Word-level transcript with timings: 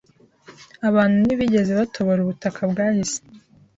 Abantu 0.87 1.15
ntibigeze 1.19 1.71
batobora 1.79 2.19
ubutaka 2.21 2.61
bwahise 2.71 3.17